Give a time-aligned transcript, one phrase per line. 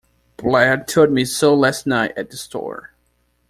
[0.37, 2.95] Blair told me so last night at the store.